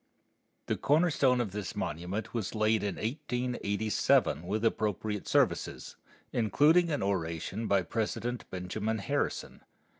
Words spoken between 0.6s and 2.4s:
The corner stone of this monument